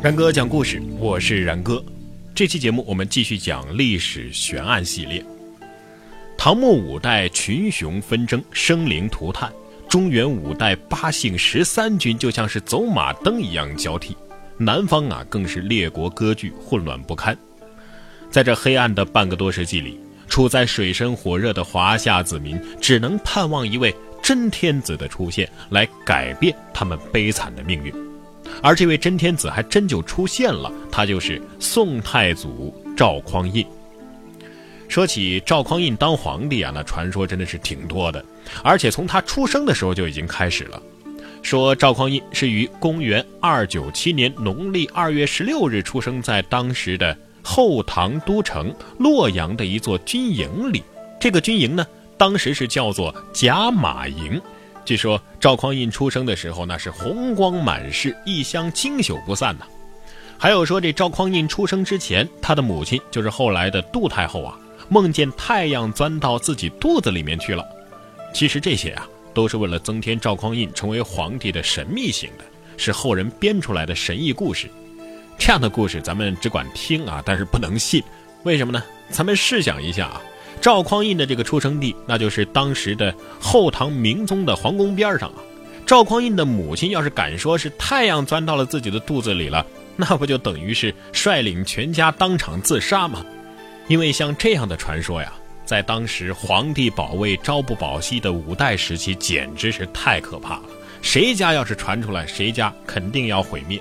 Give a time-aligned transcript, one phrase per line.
[0.00, 1.84] 然哥讲故事，我是然哥。
[2.32, 5.24] 这期节目我们继续讲历史悬案系列。
[6.36, 9.50] 唐末五代群雄纷争，生灵涂炭；
[9.88, 14.16] 中原五代八姓十三军就像是走马灯一样交替。
[14.56, 17.36] 南方啊，更是列国割据，混乱不堪。
[18.30, 27.92] 在这黑暗的半个多世纪里，处在水深火热的华夏子民只能盼望一位真天子的出现，来改变他们悲惨的命运。
[28.62, 33.64] 而这位真天子还真就出现了，他就是宋太祖赵匡胤。
[34.88, 38.24] 说起赵匡胤当皇帝啊，那传说真的是挺多的，
[38.62, 40.82] 而且从他出生的时候就已经开始了。
[41.42, 50.82] 说赵匡胤是于公元二九七年农历二月十六日出生在当时的后唐都城洛阳的一座军营里，
[51.20, 54.40] 这个军营呢，当时是叫做甲马营。
[54.88, 59.66] 据说赵匡胤出生的时候，那是红光满室，异香经久不散呐。
[60.38, 64.58] 还有说这赵匡胤出生之前，他的母亲就是后来的杜太后啊，
[64.88, 67.62] 梦见太阳钻到自己肚子里面去了。
[68.32, 72.44] 其实这些啊，都是为了增添赵匡胤成为皇帝的神秘性的，
[72.78, 74.70] 是后人编出来的神异故事。
[75.36, 78.02] 这样的故事咱们只管听啊，但是不能信。
[78.42, 78.82] 为什么呢？
[79.10, 80.22] 咱们试想一下啊。
[80.58, 85.36] 赵匡胤的这个出生地，那就是当时的后唐明宗的皇宫边上啊。
[85.86, 89.64] 赵匡胤的母亲要是敢说是太阳钻到了自己的肚子里了，
[89.96, 93.24] 那不就等于是率领全家当场自杀吗？
[93.86, 95.32] 因为像这样的传说呀，
[95.64, 100.64] 在当时皇帝保卫朝不保夕的五代时期，简直是太可怕了。
[101.00, 103.80] 谁家要是传出来，谁家肯定要毁灭。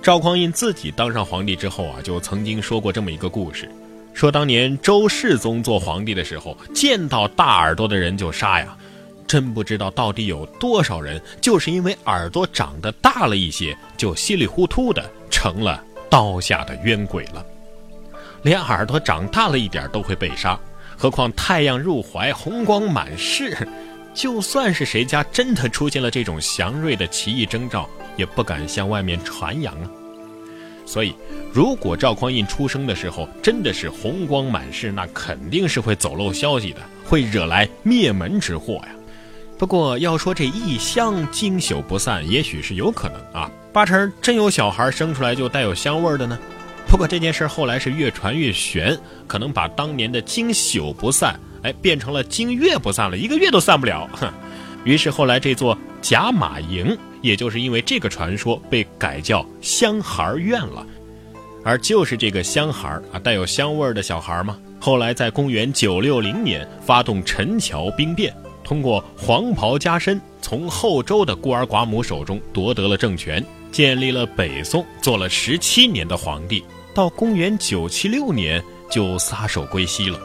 [0.00, 3.70] 赵匡胤自己当上皇帝之后啊，就曾经说过这么一个故事。
[4.14, 8.76] 说当年周世宗做皇帝的时候，见到大耳朵的人就杀呀，
[9.26, 17.44] 真不知道到底有多少人就是因为耳朵长得大了一些，就稀里糊涂的成了刀下的冤鬼了。
[18.42, 20.58] 连耳朵长大了一点都会被杀，
[20.96, 23.56] 何况太阳入怀、红光满室，
[24.12, 29.90] 就算是谁家真的出现了这种祥瑞的奇异征兆，也不敢向外面传扬啊。
[30.84, 31.14] 所以，
[31.52, 38.88] 如果赵匡胤出生的时候真的是红光满室，那肯定是会走漏消息的，会惹来灭门之祸呀。
[39.58, 46.36] 不过要说这异香经久不散，也许是有可能啊，八成真有小孩生出来就带有香味的呢。
[46.88, 54.10] 不过这件事后来是越传越玄，可能把当年的经久不散，哎，变成了经月不散了，一个月都散不了。
[54.12, 54.28] 哼，
[54.84, 56.98] 于是后来这座甲马营。
[57.22, 60.86] 也就是因为这个传说被改叫香孩院了，
[61.64, 64.58] 而就是这个香孩啊，带有香味儿的小孩嘛。
[64.78, 68.34] 后来在公元九六零年发动陈桥兵变，
[68.64, 76.64] 通过黄袍加身，从后周的孤儿寡母手中夺得了政权，建立了北宋，做了十七年的皇帝。
[76.92, 80.20] 到公元九七六年就撒手归西了，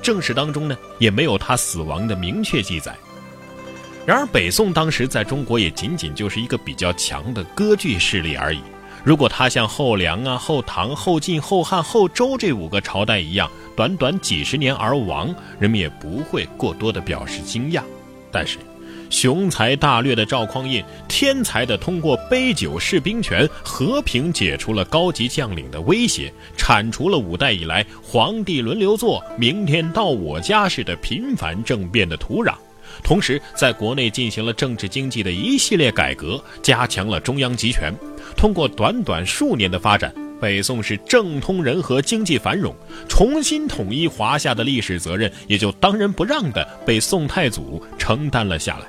[0.00, 2.96] 正史当中呢也没有他死亡的明确记载。
[4.06, 8.60] 然而，北宋当时在中国也仅仅就是一个比较强的割据势力而已。
[9.02, 17.82] 如果他像后梁啊、后唐、后晋、后汉、后周这五个朝代一样，短短几十年而亡，人们也不会过多的表示惊讶。
[18.30, 18.58] 但是，
[19.10, 32.54] 雄才大略的赵匡胤，天才的通过杯酒释兵权，和平解除了高级将领的威胁，铲除了五代以来皇帝轮流坐、明天到我家似的频繁政变的土壤。
[33.02, 37.94] 同时，在国内进行了政治经济的一系列改革，加强了中央集权。
[38.36, 42.74] 通过短短数年的发展，北宋是政通人和，经济繁荣，
[43.08, 48.86] 重新统一华夏的历史责任也就当仁不让地被宋太祖承担了下来。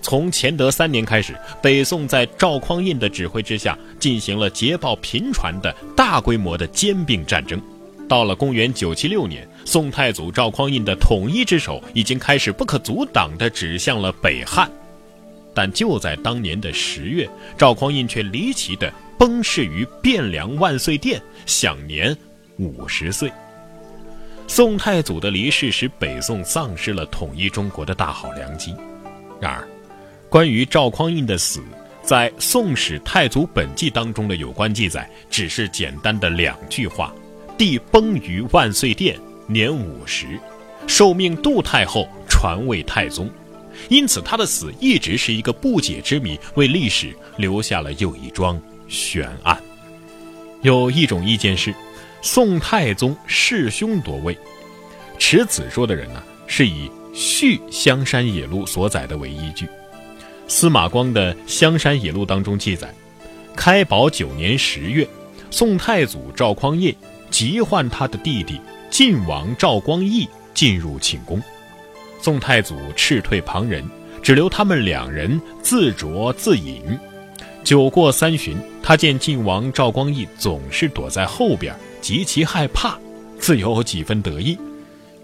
[0.00, 7.60] 从乾德三年开始，北宋在赵匡胤的指挥之下，进行了捷报频传的大规模的兼并战争。
[8.08, 14.70] 到了公元九七六年，宋太祖赵匡胤的统一之手已经开始不可阻挡地指向了北汉，
[15.54, 22.16] 但就在当年的十月，赵匡胤却离奇地崩逝于汴梁万岁殿，享年
[22.58, 23.30] 五十岁。
[24.48, 28.74] 宋太祖的离世使北宋丧失了统一中国的大好良机。
[29.40, 29.66] 然而，
[30.28, 31.62] 关于赵匡胤的死，
[32.02, 37.14] 在《宋史太祖本纪》当中的有关记载，只是简单的两句话。
[37.56, 39.16] 帝崩于万岁殿，
[39.46, 40.38] 年五十，
[40.86, 43.30] 受命杜太后传位太宗，
[43.88, 49.60] 因此他的死一直是一个不解之谜，为历史留下了又一桩悬案。
[50.62, 51.74] 有一种意见是，
[52.20, 54.36] 宋太宗弑兄夺位，
[55.18, 59.66] 持此说的人呢，是以《续香山野录》所载的为依据。
[60.46, 62.92] 司马光的《香山野录》当中记载。
[63.54, 65.06] 开宝九年十月，
[65.50, 66.94] 宋太祖赵匡胤
[67.30, 68.58] 急唤他的弟弟
[68.92, 71.42] 晋王赵光义进入寝宫，
[72.20, 73.82] 宋太祖斥退旁人，
[74.22, 76.82] 只留他们两人自酌自饮。
[77.64, 82.98] 酒过三巡，他见晋王赵光义总是躲在后边，极其害怕，
[83.38, 84.58] 自有几分得意。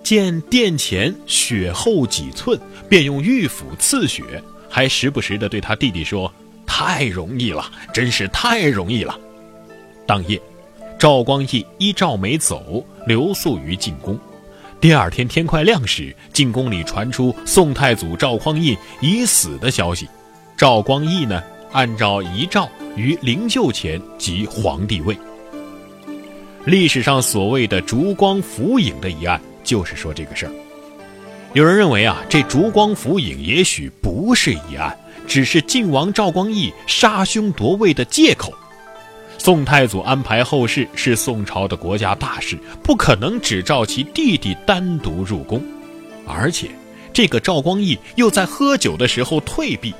[0.03, 6.32] 见殿前雪厚几寸，便用玉斧刺雪，还时不时地对他弟弟说
[6.67, 9.15] ：“太容易了，真是太容易了。”
[10.09, 10.41] 当夜，
[10.98, 14.18] 赵光义依赵梅走，留宿于进宫。
[14.80, 20.08] 第二天天快亮时，进宫里传出宋太祖赵匡胤已死的消息。
[20.56, 21.40] 赵光义呢，
[21.70, 25.16] 按照遗诏于灵柩前即皇帝位。
[26.64, 29.40] 历史上所谓的烛光浮影的一案。
[29.62, 30.52] 就是说这个事儿，
[31.52, 38.50] 有人认为啊，这烛光浮影也许不是一案，只是晋王赵光义杀兄夺位的借口。
[39.48, 45.64] 宋太祖安排后事是宋朝的国家大事，不可能只召其弟弟单独入宫，
[46.26, 46.68] 而且
[47.14, 49.94] 这个赵光义又在喝酒的时候退避。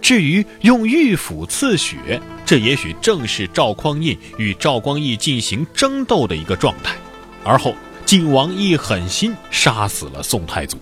[0.00, 6.96] 至于用玉斧刺血，这也许正是赵匡胤与赵光义进行争斗的一个状态，
[7.44, 7.74] 而后。
[8.06, 10.78] 晋王一狠心杀死了宋太祖，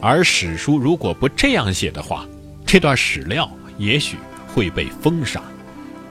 [0.00, 2.24] 而史书如果不这样写的话，
[2.64, 4.16] 这段史料也许
[4.46, 5.42] 会被封杀。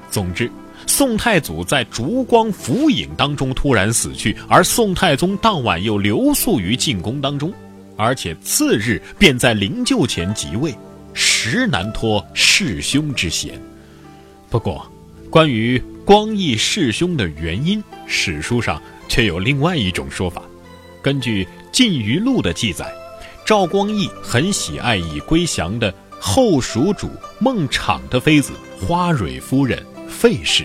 [0.09, 0.51] 总之，
[0.89, 7.53] 宋太祖在烛光浮影当中突然死去，而宋太宗当晚又留宿于进宫当中，
[7.95, 10.73] 而且次日便在灵柩前即位，
[11.13, 13.53] 实难脱弑兄之嫌。
[14.49, 14.91] 不过，
[15.29, 18.81] 关于光义弑兄的原因，史书上。
[19.09, 20.43] 却有另外一种说法。
[21.01, 22.93] 根据《晋余录》的记载，
[23.43, 27.09] 赵光义很喜爱已归降的后蜀主
[27.39, 30.63] 孟昶的妃子花蕊夫人费氏。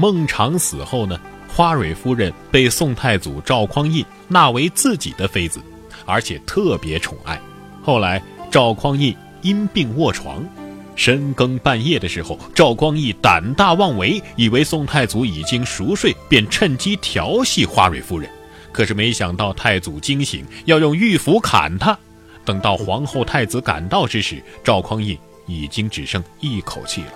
[0.00, 1.18] 孟昶死后呢，
[1.48, 5.60] 花蕊夫人被宋太祖赵匡胤纳为自己的妃子，
[6.06, 7.36] 而且特别宠爱。
[7.82, 9.12] 后来赵匡胤
[9.42, 10.46] 因病卧床。
[10.94, 18.30] 深更半夜的时候，赵光义胆大妄为，以为宋太祖已经熟睡，便趁机调戏花蕊夫人。
[18.72, 21.98] 可是没想到太祖惊醒，要用玉斧砍他。
[22.44, 27.12] 等到皇后、太子赶到之时，赵匡胤已经只剩一口气了。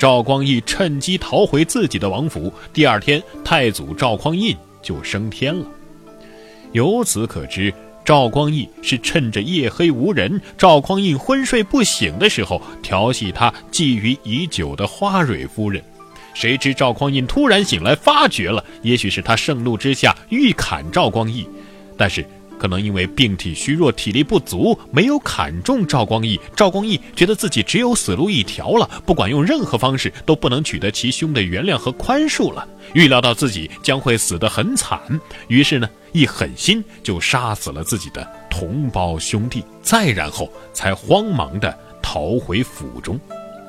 [0.00, 2.50] 赵光义趁机逃回自己的王府。
[2.72, 5.66] 第二天，太祖赵匡胤就升天了。
[6.72, 7.70] 由此可知。
[8.02, 15.84] 赵光义是趁着夜黑无人、赵匡胤昏睡不醒的时候调戏他觊觎已久的花蕊夫人。
[16.32, 21.46] 谁知赵匡胤突然醒来，发觉了，也许是他盛怒之下欲砍赵光义，
[21.98, 22.24] 但是。
[22.60, 26.38] 可能因为病体虚弱、体力不足，没有砍中赵光义。
[26.54, 32.68] 赵光义觉得自己只有死路一条了，不管用任何方式都不能取得其兄的原谅和宽恕了。
[32.92, 35.00] 预料到自己将会死得很惨，
[35.48, 43.18] 于是呢，一狠心就杀死了自己的同胞兄弟，再然后才慌忙的逃回府中。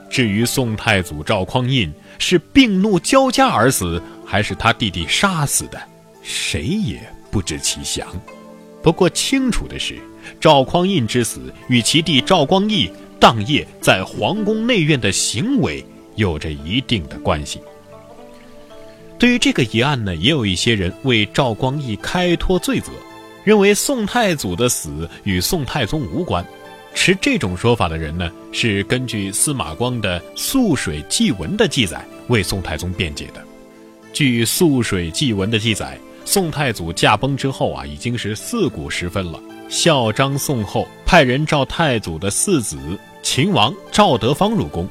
[0.10, 1.90] 至于宋太祖赵匡胤
[2.20, 5.82] 是病怒交加而死，还是他弟弟杀死的，
[6.22, 7.02] 谁也
[7.32, 8.06] 不知其详。
[8.82, 10.00] 不过清楚的是，
[10.40, 12.90] 赵匡胤之死与其弟赵光义
[13.20, 15.86] 当夜在皇宫内院的行为
[16.16, 17.60] 有着一定的关系。
[19.20, 22.92] 对于这个疑案呢，也有一些人为赵光义开脱罪责，
[23.44, 26.44] 认为宋太祖的死与宋太宗无关。
[26.96, 33.42] 持这种说法的人呢，是根据司马光的《涑水记文》的记载为宋太宗辩解的。
[34.12, 36.00] 据《涑水记文》的记载。
[36.34, 39.38] 宋太祖驾崩之后啊，已经是四鼓时分了。
[39.68, 42.80] 孝章宋后派人召太祖的四子
[43.22, 44.88] 秦王赵德芳入宫，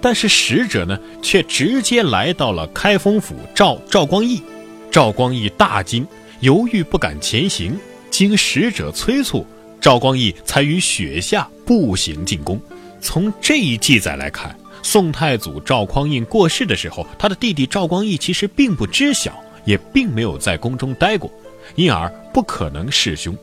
[0.00, 4.42] 但是使者呢却直接来到了开封府召赵光义。
[4.90, 6.04] 赵光义大惊，
[6.40, 7.78] 犹豫不敢前行。
[8.10, 9.46] 经使者催促，
[9.80, 12.60] 赵光义才于雪下步行进宫。
[13.00, 19.40] 从这一记载来看，宋太祖赵匡胤过世的时候，他的弟弟赵光义其实并不知晓。
[19.64, 21.30] 也并没有在宫中待过，
[21.74, 23.36] 因而不可能弑兄，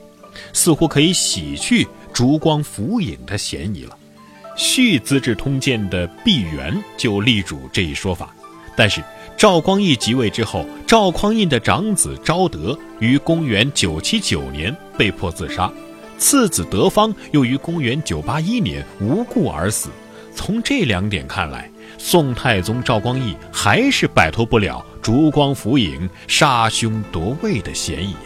[0.54, 3.98] 似乎可以洗去烛光浮影的嫌疑了。
[4.60, 8.34] 《续资治通鉴》的毕沅就力主这一说法。
[8.76, 9.04] 但是
[9.36, 15.72] 赵光义即位之后，赵匡胤的长子昭德于公元979年被迫自杀，
[16.18, 19.90] 次子德芳又于公元981年无故而死。
[20.34, 24.86] 从这两点看来，宋太宗赵光义还是摆脱不了。
[25.01, 28.20] 烛光浮影、杀兄夺位的嫌疑呀！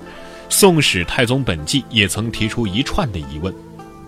[0.48, 3.54] 《宋史太宗本纪》也曾提出一串的疑问：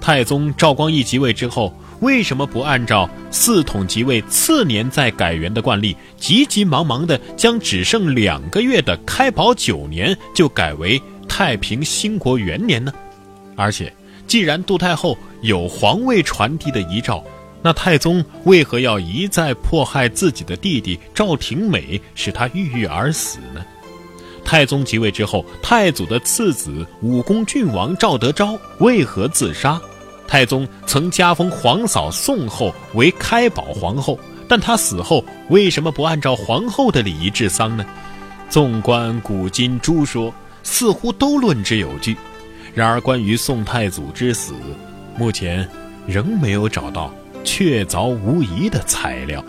[0.00, 12.92] 太宗赵光义即位之后，为什么不按照四统即位次年再改元的惯例，急急忙忙地将只剩两个月的开宝九年就改为太平兴国元年呢？
[13.54, 13.94] 而且，
[14.26, 17.22] 既然杜太后有皇位传递的遗诏，
[17.62, 23.64] 那太宗为何要一再迫害自己的弟弟赵廷美，使他郁郁而死呢？
[24.44, 29.80] 太宗即位之后，太祖的次子武功郡王赵德昭为何自杀？
[30.28, 34.16] 太宗曾加封皇嫂宋后为开宝皇后，
[34.48, 37.84] 但她死后为什么不按照皇后的礼仪治丧呢？
[38.48, 40.32] 纵观古今诸说，
[40.62, 42.16] 似乎都论之有据。
[42.72, 44.54] 然而，关于宋太祖之死，
[45.16, 45.68] 目前
[46.06, 47.12] 仍没有找到
[47.46, 49.42] 确凿无疑的材料。